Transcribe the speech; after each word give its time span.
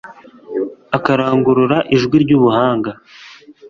Akarangurura 0.97 1.77
ijwi 1.95 2.15
ryubuhanga 2.23 2.91